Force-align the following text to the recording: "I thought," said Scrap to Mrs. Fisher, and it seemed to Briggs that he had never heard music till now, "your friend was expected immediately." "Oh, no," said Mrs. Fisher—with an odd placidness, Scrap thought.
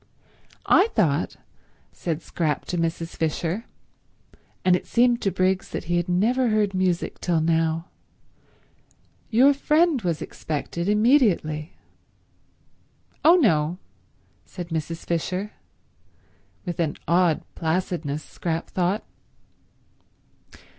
"I 0.65 0.87
thought," 0.95 1.35
said 1.91 2.23
Scrap 2.23 2.65
to 2.65 2.77
Mrs. 2.79 3.15
Fisher, 3.15 3.65
and 4.65 4.75
it 4.75 4.87
seemed 4.87 5.21
to 5.21 5.29
Briggs 5.29 5.69
that 5.69 5.83
he 5.83 5.97
had 5.97 6.09
never 6.09 6.47
heard 6.47 6.73
music 6.73 7.19
till 7.21 7.39
now, 7.39 7.85
"your 9.29 9.53
friend 9.53 10.01
was 10.01 10.19
expected 10.19 10.89
immediately." 10.89 11.73
"Oh, 13.23 13.35
no," 13.35 13.77
said 14.43 14.69
Mrs. 14.69 15.05
Fisher—with 15.05 16.79
an 16.79 16.97
odd 17.07 17.43
placidness, 17.53 18.23
Scrap 18.23 18.71
thought. 18.71 19.03